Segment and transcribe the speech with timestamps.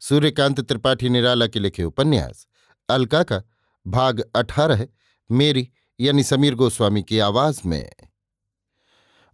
[0.00, 2.46] सूर्यकांत त्रिपाठी निराला के लिखे उपन्यास।
[2.88, 3.42] अलका का
[3.86, 4.88] भाग अठारह,
[5.30, 5.70] मेरी
[6.00, 7.92] यानी समीर गोस्वामी की आवाज़ में।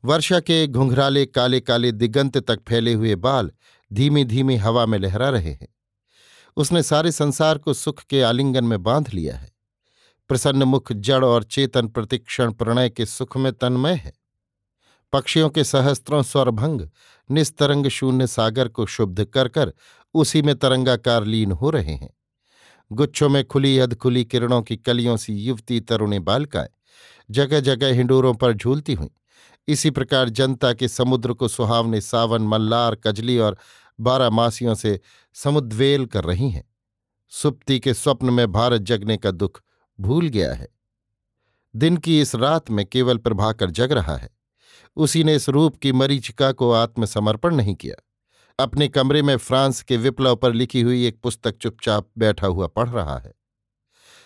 [0.05, 3.51] वर्षा के घुंघराले काले काले दिगंत तक फैले हुए बाल
[3.93, 5.75] धीमी धीमी हवा में लहरा रहे हैं।
[6.57, 9.53] उसने सारे संसार को सुख के आलिंगन में बाँध लिया है।
[10.29, 14.13] प्रसन्न मुख, जड़ और चेतन प्रतिक्षण प्रणय के सुख में तन्मय है।
[15.13, 16.91] पक्षियों के सहस्त्रों स्वरभंग
[17.31, 19.73] निस्तरंग शून्य सागर को शुद्ध कर कर
[20.15, 22.15] उसी में तरंगाकार लीन हो रहे हैं।
[22.93, 26.69] गुच्छों में खुली अधखुली किरणों की कलियों सी युवती तरुणी बालकाएँ
[27.31, 29.11] जगह जगह हिंडोरों पर झूलती हुई।
[29.69, 33.59] इसी प्रकार जनता के समुद्र को सुहावने सावन, मल्लार, कजली और
[34.01, 35.01] बारामासियों से
[35.35, 36.75] समुद्वेल कर रही हैं।
[37.29, 39.63] सुप्ति के स्वप्न में भारत जगने का दुख
[40.01, 40.69] भूल गया है।
[41.77, 44.31] दिन की इस रात में केवल प्रभाकर जग रहा है।
[44.97, 48.03] उसी ने इस रूप की मरीचिका को आत्मसमर्पण नहीं किया।
[48.59, 52.89] अपने कमरे में फ्रांस के विप्लव पर लिखी हुई एक पुस्तक चुपचाप बैठा हुआ पढ़
[52.89, 53.35] रहा है।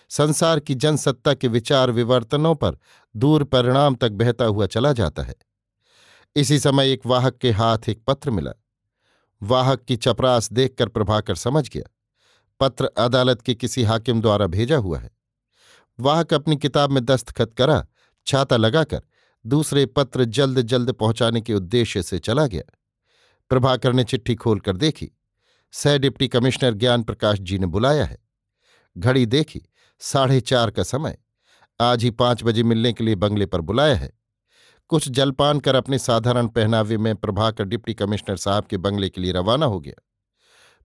[0.08, 2.78] संसार की जनसत्ता के विचार विवर्तनों पर
[3.16, 5.34] दूर परिणाम तक बहता हुआ चला जाता है।
[6.36, 8.50] इसी समय एक वाहक के हाथ एक पत्र मिला।
[9.42, 11.90] वाहक की चपरास देखकर प्रभाकर समझ गया।
[12.60, 15.10] पत्र अदालत के किसी हाकिम द्वारा भेजा हुआ है।
[16.00, 17.86] वाहक अपनी किताब में दस्तखत करा,
[18.26, 19.02] छाता लगाकर
[19.46, 22.77] दूसरे पत्र जल्द जल्द पहुँचाने के उद्देश्य से चला गया।
[23.48, 25.10] प्रभाकर ने चिट्ठी खोलकर देखी।
[25.72, 28.18] सह डिप्टी कमिश्नर ज्ञान प्रकाश जी ने बुलाया है।
[28.98, 29.62] घड़ी देखी,
[29.98, 31.18] साढ़े चार का समय।
[31.80, 34.12] आज ही पाँच बजे मिलने के लिए बंगले पर बुलाया है।
[34.88, 39.32] कुछ जलपान कर अपने साधारण पहनावे में प्रभाकर डिप्टी कमिश्नर साहब के बंगले के लिए
[39.32, 40.02] रवाना हो गया।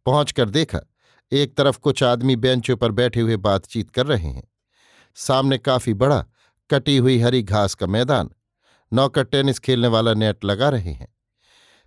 [0.05, 0.79] पहुंचकर देखा,
[1.31, 4.51] एक तरफ़ कुछ आदमी बेंचों पर बैठे हुए बातचीत कर रहे हैं।
[5.15, 6.25] सामने काफ़ी बड़ा,
[6.69, 8.29] कटी हुई हरी घास का मैदान।
[8.93, 11.12] नौकर टेनिस खेलने वाला नेट लगा रहे हैं।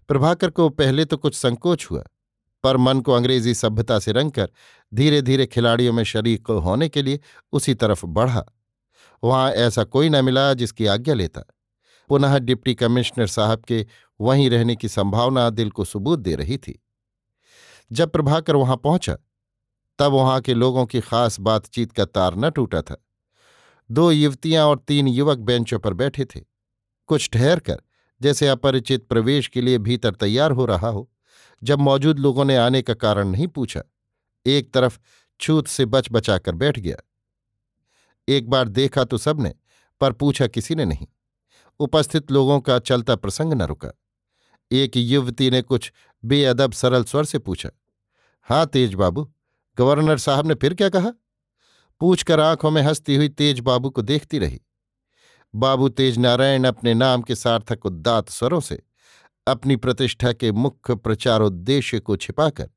[0.09, 2.05] प्रभाकर को पहले तो कुछ संकोच हुआ,
[2.65, 4.51] पर मन को अंग्रेज़ी सभ्यता से रंगकर
[4.95, 7.21] धीरे धीरे खिलाड़ियों में शरीक होने के लिए
[7.53, 8.45] उसी तरफ़ बढ़ा।
[9.23, 11.43] वहाँ ऐसा कोई न मिला जिसकी आज्ञा लेता।
[12.09, 13.87] पुनः डिप्टी कमिश्नर साहब के
[14.21, 16.83] वहीं रहने की संभावना दिल को सबूत दे रही थी।
[17.93, 19.17] जब प्रभाकर वहाँ पहुँचा,
[19.99, 22.97] तब वहाँ के लोगों की खास बातचीत का तार न टूटा था।
[23.91, 26.41] दो युवतियाँ और तीन युवक बेंचों पर बैठे थे।
[27.07, 27.83] कुछ ठहर कर
[28.23, 31.11] जैसे अपरिचित प्रवेश के लिए भीतर तैयार हो रहा हो,
[31.63, 33.83] जब मौजूद लोगों ने आने का कारण नहीं पूछा,
[34.47, 34.99] एक तरफ़
[35.41, 36.97] छूत से बच बचाकर बैठ गया।
[38.29, 39.55] एक बार देखा तो सबने,
[40.01, 41.07] पर पूछा किसी ने नहीं।
[41.81, 43.91] उपस्थित लोगों का चलता प्रसंग न रुका।
[44.73, 45.93] एक युवती ने कुछ
[46.25, 47.71] बेअदब सरल स्वर से पूछा
[48.43, 49.33] हाँ तेज बाबू,
[49.79, 51.13] गवर्नर साहब ने फिर क्या कहा?
[52.01, 54.61] पूछकर आँखों में हंसती हुई तेज बाबू को देखती रही।
[55.55, 58.83] बाबू तेज नारायण अपने नाम के सार्थक उद्दात स्वरों से
[59.47, 62.71] अपनी प्रतिष्ठा के मुख्य प्रचारोद्देश्य को छिपाकर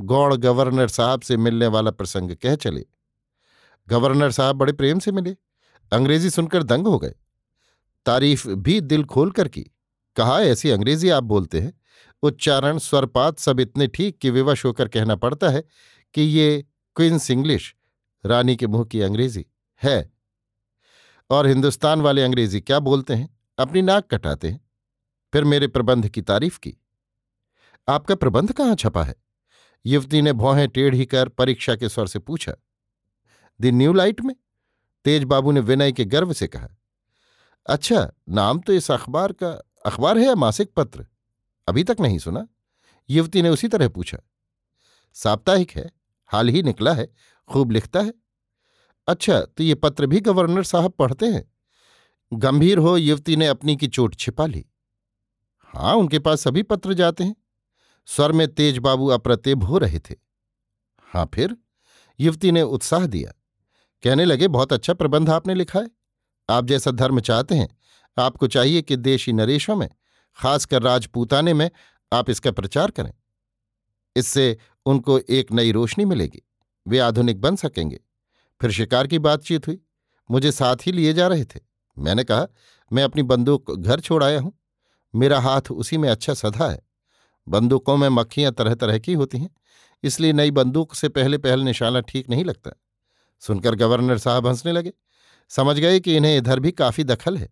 [0.00, 2.84] गौड़ गवर्नर साहब से मिलने वाला प्रसंग कह चले।
[3.88, 5.36] गवर्नर साहब बड़े प्रेम से मिले।
[5.92, 7.14] अंग्रेज़ी सुनकर दंग हो गए।
[8.06, 9.62] तारीफ़ भी दिल खोल कर की।
[10.16, 11.80] कहा, ऐसी अंग्रेज़ी आप बोलते हैं।
[12.22, 15.64] उच्चारण, स्वरपात सब इतने ठीक कि विवश होकर कहना पड़ता है
[16.14, 16.64] कि ये
[16.96, 17.76] क्विंस इंग्लिश,
[18.26, 19.46] रानी के मुँह की अंग्रेज़ी,
[19.82, 20.13] है।
[21.30, 23.40] और हिंदुस्तान वाले अंग्रेज़ी क्या बोलते हैं?
[23.58, 24.68] अपनी नाक कटाते हैं।
[25.32, 26.76] फिर मेरे प्रबंध की तारीफ़ की।
[27.88, 29.14] आपका प्रबंध कहाँ छपा है?
[29.86, 32.54] युवती ने भौहें टेढ़ी कर परीक्षा के स्वर से पूछा।
[33.60, 34.36] दी न्यू लाइट में?
[35.04, 36.68] तेज बाबू ने विनय के गर्व से कहा।
[37.66, 39.50] अच्छा नाम तो इस अखबार का,
[39.86, 41.06] अखबार है या मासिक पत्र?
[41.68, 42.48] अभी तक नहीं सुना।
[43.10, 44.18] युवती ने उसी तरह पूछा।
[45.14, 45.90] साप्ताहिक है,
[46.26, 47.14] हाल ही निकला है,
[47.48, 48.14] खूब लिखता है।
[49.06, 51.52] अच्छा तो ये पत्र भी गवर्नर साहब पढ़ते हैं।
[52.32, 54.66] गंभीर हो, युवती ने अपनी की चोट छिपा ली।
[55.58, 57.36] हाँ उनके पास सभी पत्र जाते हैं।
[58.06, 60.14] स्वर में तेज बाबू अप्रतिभ हो रहे थे।
[61.12, 61.56] हाँ फिर?
[62.20, 63.32] युवती ने उत्साह दिया।
[64.02, 65.90] कहने लगे, बहुत अच्छा प्रबंध आपने लिखा है।
[66.50, 67.78] आप जैसा धर्म चाहते हैं,
[68.18, 69.88] आपको चाहिए कि देशी नरेशों में,
[70.36, 71.70] खासकर राजपूताने में,
[72.12, 73.12] आप इसका प्रचार करें।
[74.16, 76.42] इससे उनको एक नई रोशनी मिलेगी।
[76.88, 78.00] वे आधुनिक बन सकेंगे।
[78.60, 79.80] फिर शिकार की बातचीत हुई।
[80.30, 81.60] मुझे साथ ही लिए जा रहे थे।
[81.96, 82.46] मैंने कहा,
[82.90, 84.52] मैं अपनी बंदूक घर छोड़ आया हूँ।
[85.14, 86.80] मेरा हाथ उसी में अच्छा सधा है।
[87.46, 89.50] बंदूकों में मक्खियाँ तरह तरह की होती हैं,
[90.02, 92.70] इसलिए नई बंदूक से पहले पहल निशाना ठीक नहीं लगता।
[93.42, 94.92] सुनकर गवर्नर साहब हंसने लगे।
[95.50, 97.48] समझ गए कि इन्हें इधर भी काफ़ी दखल है।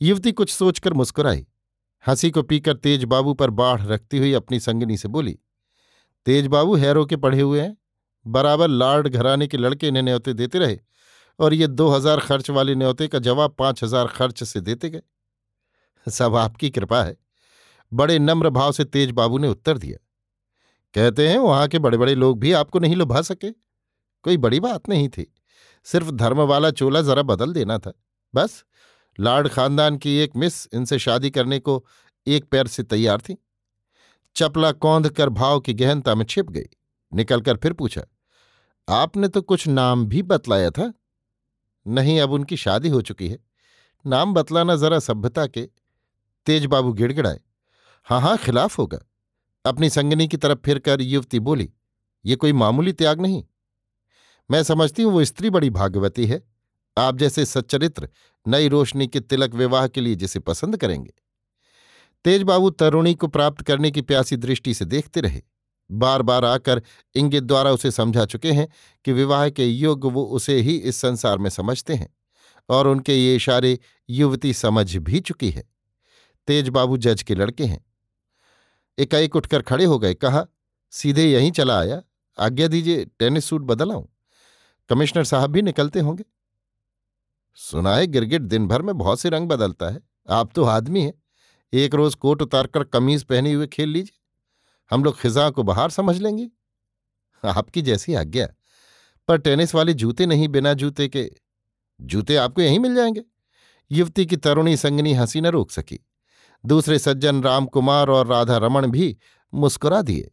[0.00, 1.46] युवती कुछ सोचकर मुस्कुराई।
[2.04, 5.38] हँसी को पीकर तेज बाबू पर बाढ़ रखती हुई अपनी संगनी से बोली,
[6.26, 7.76] तेज बाबू, हैरो के पढ़े हुए हैं?
[8.26, 10.78] बराबर लार्ड घराने के लड़के इन्हें न्योते देते रहे
[11.38, 15.02] और ये दो हज़ार खर्च वाले न्योते का जवाब पाँच हज़ार खर्च से देते गए।
[16.06, 17.16] सब आपकी कृपा है।
[17.92, 19.98] बड़े नम्र भाव से तेज बाबू ने उत्तर दिया।
[20.94, 23.50] कहते हैं वहाँ के बड़े बड़े लोग भी आपको नहीं लुभा सके।
[24.24, 25.26] कोई बड़ी बात नहीं थी।
[25.86, 27.92] सिर्फ़ धर्म वाला चोला जरा बदल देना था।
[28.34, 28.64] बस
[29.18, 31.84] लार्ड खानदान की एक मिस इनसे शादी करने को
[32.26, 33.36] एक पैर से तैयार थी।
[34.36, 36.68] चपला कौंध कर भाव की गहनता में छिप गई।
[37.12, 38.02] निकलकर फिर पूछा
[38.88, 40.92] आपने तो कुछ नाम भी बतलाया था।
[41.86, 43.38] नहीं, अब उनकी शादी हो चुकी है।
[44.06, 45.68] नाम बतलाना जरा सभ्यता के
[46.46, 47.40] तेज बाबू गिड़गिड़ाए।
[48.06, 48.98] हाँ हाँ खिलाफ होगा।
[49.64, 51.72] अपनी संगनी की तरफ़ फिरकर युवती बोली,
[52.24, 53.44] ये कोई मामूली त्याग नहीं।
[54.50, 56.42] मैं समझती हूँ वो स्त्री बड़ी भाग्यवती है।
[56.96, 58.08] आप जैसे सच्चरित्र,
[58.46, 61.12] नई रोशनी के तिलक विवाह के लिए जिसे पसंद करेंगे।
[62.24, 65.42] तेजबाबू तरुणी को प्राप्त करने की प्यासी दृष्टि से देखते रहे।
[65.90, 66.82] बार बार आकर
[67.14, 68.68] इंगित द्वारा उसे समझा चुके हैं
[69.04, 72.16] कि विवाह के युग वो उसे ही इस संसार में समझते हैं
[72.68, 73.78] और उनके ये इशारे
[74.10, 75.64] युवती समझ भी चुकी है।
[76.46, 77.86] तेजबाबू जज के लड़के हैं।
[78.98, 80.46] एकाएक उठकर खड़े हो गए, कहा,
[80.90, 82.02] सीधे यहीं चला आया।
[82.38, 84.08] आज्ञा दीजिए, टेनिस सूट बदल आऊँ।
[84.88, 86.24] कमिश्नर साहब भी निकलते होंगे।
[87.54, 90.00] सुना है गिरगिट, दिन भर में बहुत से रंग बदलता है।
[90.30, 91.22] आप तो आदमी हैं।
[91.72, 94.25] एक रोज कोट उतारकर कमीज पहने हुए खेल लीजिए।
[94.90, 96.48] हम लोग खिजा को बाहर समझ लेंगे।
[97.44, 98.48] आपकी जैसी आज्ञा।
[99.28, 101.30] पर टेनिस वाले जूते नहीं, बिना जूते के,
[102.00, 103.22] जूते आपको यहीं मिल जाएँगे।
[103.90, 105.98] युवती की तरुणी संगनी हँसी न रोक सकी।
[106.64, 109.16] दूसरे सज्जन रामकुमार और राधा रमन भी
[109.52, 110.30] मुस्कुरा दिए।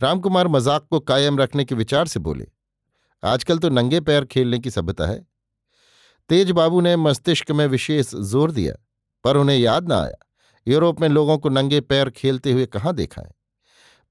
[0.00, 2.46] रामकुमार मज़ाक को कायम रखने के विचार से बोले,
[3.22, 5.26] आजकल तो नंगे पैर खेलने की सभ्यता है।
[6.30, 8.74] तेज बाबू ने मस्तिष्क में विशेष ज़ोर दिया,
[9.24, 10.26] पर उन्हें याद न आया।
[10.66, 13.35] यूरोप में लोगों को नंगे पैर खेलते हुए कहाँ देखा है?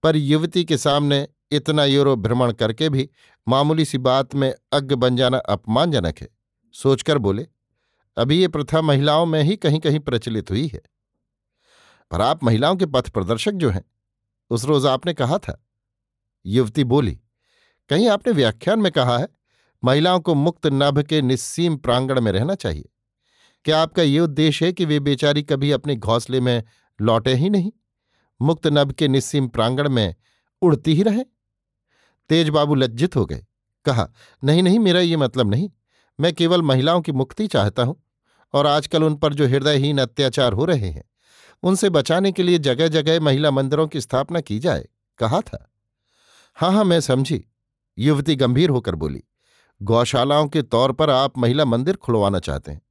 [0.05, 3.09] पर युवती के सामने इतना यूरोप भ्रमण करके भी
[3.47, 6.29] मामूली सी बात में अज्ञ बन जाना अपमानजनक है।
[6.73, 7.47] सोचकर बोले,
[8.17, 10.81] अभी ये प्रथा महिलाओं में ही कहीं कहीं प्रचलित हुई है।
[12.11, 13.85] पर आप महिलाओं के पथ प्रदर्शक जो हैं,
[14.49, 15.65] उस रोज आपने कहा था।
[16.45, 17.19] युवती बोली,
[17.89, 19.27] कहीं आपने व्याख्यान में कहा है,
[19.83, 22.89] महिलाओं को मुक्त नभ के निस्सीम प्रांगण में रहना चाहिए।
[23.65, 26.63] क्या आपका ये उद्देश्य है कि वे बेचारी कभी अपने घोंसले में
[27.01, 27.71] लौटे ही नहीं?
[28.41, 30.15] मुक्त नभ के निस्सीम प्रांगण में
[30.61, 31.23] उड़ती ही रहे।
[32.29, 33.45] तेज बाबू लज्जित हो गए।
[33.85, 34.11] कहा,
[34.43, 35.69] नहीं नहीं, मेरा ये मतलब नहीं।
[36.19, 38.03] मैं केवल महिलाओं की मुक्ति चाहता हूँ
[38.53, 41.03] और आजकल उन पर जो हृदयहीन अत्याचार हो रहे हैं,
[41.63, 44.87] उनसे बचाने के लिए जगह जगह महिला मंदिरों की स्थापना की जाए।
[45.17, 45.71] कहा था।
[46.55, 47.43] हाँ हाँ मैं समझी।
[47.97, 49.23] युवती गंभीर होकर बोली,
[49.81, 52.81] गौशालाओं के तौर पर आप महिला मंदिर खुलवाना चाहते हैं।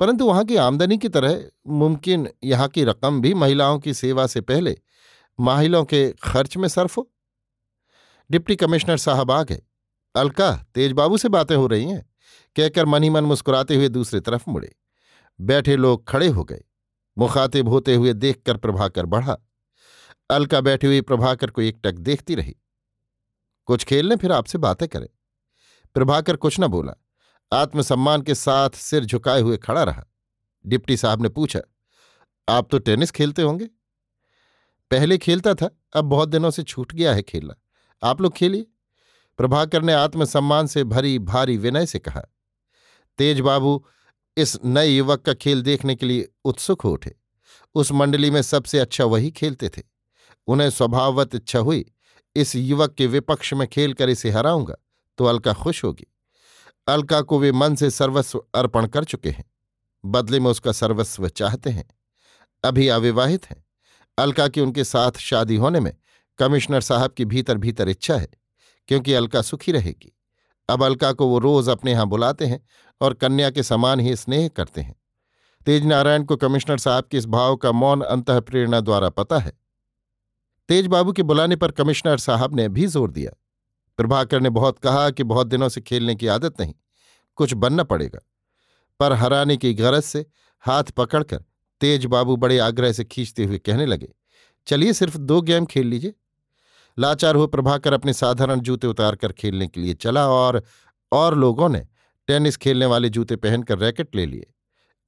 [0.00, 4.40] परंतु वहाँ की आमदनी की तरह मुमकिन यहाँ की रकम भी महिलाओं की सेवा से
[4.40, 4.78] पहले
[5.40, 7.10] माहिलों के खर्च में सर्फ हो।
[8.30, 9.62] डिप्टी कमिश्नर साहब आ गए
[10.16, 12.10] अलका तेजबाबू से बातें हो रही हैं,
[12.56, 14.76] कहकर मन ही मन मुस्कुराते हुए दूसरी तरफ़ मुड़े।
[15.40, 16.64] बैठे लोग खड़े हो गए।
[17.18, 19.36] मुखातिब होते हुए देखकर प्रभाकर बढ़ा।
[20.30, 22.56] अलका बैठी हुई प्रभाकर को एकटक देखती रही।
[23.66, 25.08] कुछ खेल लें, फिर आपसे बातें करें।
[25.94, 26.94] प्रभाकर कुछ न बोला।
[27.52, 30.04] आत्मसम्मान के साथ सिर झुकाए हुए खड़ा रहा।
[30.64, 31.60] डिप्टी साहब ने पूछा,
[32.48, 33.64] आप तो टेनिस खेलते होंगे?
[34.90, 37.54] पहले खेलता था, अब बहुत दिनों से छूट गया है खेलना।
[38.02, 38.66] आप लोग खेलिए।
[39.38, 42.22] प्रभाकर ने आत्मसम्मान से भरी भारी विनय से कहा।
[43.18, 43.84] तेज बाबू
[44.36, 47.14] इस नए युवक का खेल देखने के लिए उत्सुक हो उठे।
[47.74, 49.82] उस मंडली में सबसे अच्छा वही खेलते थे।
[50.46, 51.84] उन्हें स्वभाववत इच्छा हुई,
[52.36, 54.76] इस युवक के विपक्ष में खेलकर इसे हराऊँगा
[55.18, 56.06] तो अलका खुश होगी।
[56.90, 59.44] अलका को वे मन से सर्वस्व अर्पण कर चुके हैं।
[60.04, 61.88] बदले में उसका सर्वस्व चाहते हैं।
[62.64, 63.64] अभी अविवाहित हैं।
[64.18, 65.92] अलका की उनके साथ शादी होने में
[66.38, 68.28] कमिश्नर साहब की भीतर भीतर इच्छा है,
[68.88, 70.12] क्योंकि अलका सुखी रहेगी।
[70.68, 72.60] अब अलका को वो रोज अपने यहाँ बुलाते हैं
[73.00, 74.94] और कन्या के समान ही स्नेह करते हैं।
[75.66, 79.52] तेज नारायण को कमिश्नर साहब के इस भाव का मौन अंत प्रेरणा द्वारा पता है।
[80.68, 83.30] तेज बाबू के बुलाने पर कमिश्नर साहब ने भी ज़ोर दिया।
[84.00, 86.74] प्रभाकर ने बहुत कहा कि बहुत दिनों से खेलने की आदत नहीं,
[87.38, 88.20] कुछ बनना पड़ेगा।
[89.00, 90.24] पर हराने की गरज से
[90.64, 91.44] हाथ पकड़कर
[91.80, 94.08] तेज बाबू बड़े आग्रह से खींचते हुए कहने लगे,
[94.66, 96.14] चलिए सिर्फ़ दो गेम खेल लीजिए।
[96.98, 100.62] लाचार हुए प्रभाकर अपने साधारण जूते उतारकर खेलने के लिए चला और
[101.12, 101.86] और लोगों ने
[102.28, 104.52] टेनिस खेलने वाले जूते पहनकर रैकेट ले लिए।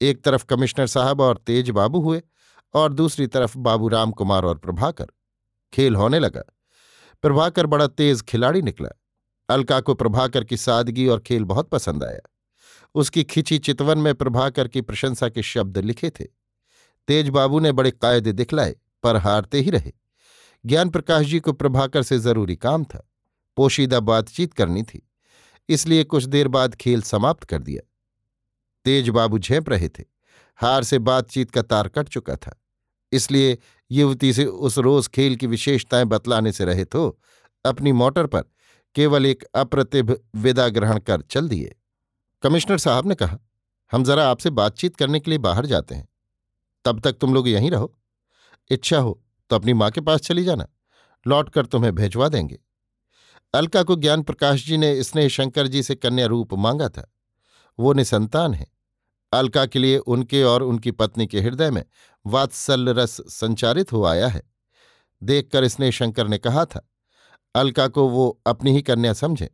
[0.01, 2.23] एक तरफ़ कमिश्नर साहब और तेज बाबू हुए
[2.75, 5.07] और दूसरी तरफ़ बाबू राम कुमार और प्रभाकर।
[5.73, 6.43] खेल होने लगा।
[7.23, 8.89] प्रभाकर बड़ा तेज खिलाड़ी निकला।
[9.49, 12.21] अलका को प्रभाकर की सादगी और खेल बहुत पसंद आया।
[12.95, 16.25] उसकी खिंची चितवन में प्रभाकर की प्रशंसा के शब्द लिखे थे।
[17.09, 19.93] तेज बाबू ने बड़े कायदे दिखलाए, पर हारते ही रहे।
[20.67, 23.11] ज्ञान प्रकाश जी को प्रभाकर से ज़रूरी काम था।
[23.57, 25.11] पोशीदा बातचीत करनी थी।
[25.69, 27.91] इसलिए कुछ देर बाद खेल समाप्त कर दिया।
[28.85, 30.05] तेज बाबू झेप रहे थे।
[30.57, 32.59] हार से बातचीत का तार कट चुका था।
[33.13, 33.59] इसलिए
[33.93, 37.19] युवती से उस रोज खेल की विशेषताएँ बतलाने से रहे तो
[37.65, 38.43] अपनी मोटर पर
[38.95, 41.77] केवल एक अप्रतिभ विदा ग्रहण कर चल दिए।
[42.43, 43.39] कमिश्नर साहब ने कहा,
[43.93, 46.09] हम जरा आपसे बातचीत करने के लिए बाहर जाते हैं।
[46.85, 47.95] तब तक तुम लोग यहीं रहो।
[48.71, 50.69] इच्छा हो तो अपनी माँ के पास चली जाना।
[51.27, 52.59] लौट कर तुम्हें भेजवा देंगे।
[53.55, 57.11] अलका को ज्ञान प्रकाश जी ने स्नेह शंकर जी से कन्या रूप मांगा था।
[57.79, 58.67] वो निसंतान है।
[59.33, 61.85] अलका के लिए उनके और उनकी पत्नी के हृदय में
[62.27, 64.43] वात्सल्य रस संचारित हो आया है।
[65.23, 66.89] देखकर स्नेह शंकर ने कहा था,
[67.55, 69.51] अलका को वो अपनी ही कन्या समझे।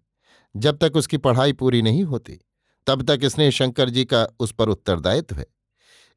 [0.56, 2.40] जब तक उसकी पढ़ाई पूरी नहीं होती,
[2.86, 5.46] तब तक स्नेह शंकर जी का उस पर उत्तरदायित्व है।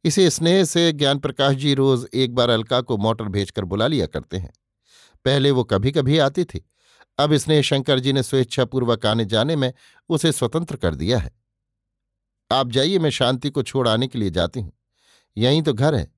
[0.04, 4.06] इसी स्नेह से ज्ञान प्रकाश जी रोज एक बार अलका को मोटर भेजकर बुला लिया
[4.06, 4.54] करते हैं।
[5.26, 6.66] पहले वो कभी कभी आती थी।
[7.20, 9.74] अब स्नेह शंकर जी ने स्वेच्छापूर्वक आने जाने में
[10.10, 11.41] उसे स्वतंत्र कर दिया है।
[12.52, 14.74] आप जाइए, मैं शांति को छोड़ आने के लिए जाती हूँ।
[15.38, 16.12] यहीं तो घर है।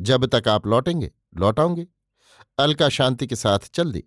[0.00, 1.86] जब तक आप लौटेंगे, लौटाऊँगे।
[2.58, 4.04] अलका शांति के साथ चल दी।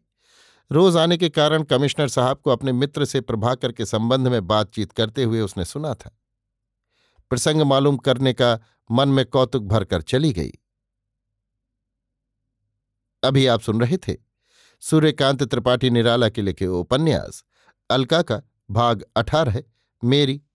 [0.72, 4.92] रोज आने के कारण कमिश्नर साहब को अपने मित्र से प्रभाकर के संबंध में बातचीत
[4.92, 6.18] करते हुए उसने सुना था।
[7.30, 8.60] प्रसंग मालूम करने का
[8.92, 10.52] मन में कौतुक भरकर चली गई।
[13.24, 14.18] अभी आप सुन रहे थे
[14.80, 17.44] सूर्यकांत त्रिपाठी निराला के लिखे उपन्यास
[17.90, 19.64] अलका का, भाग अठारह,
[20.04, 20.42] मेरी